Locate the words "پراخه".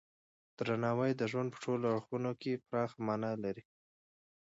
2.67-2.97